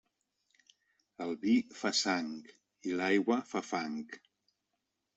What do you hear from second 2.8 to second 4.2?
i l'aigua fa fang.